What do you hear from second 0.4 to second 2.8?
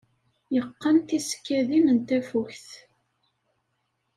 Yeqqen tisekkadin n tafukt.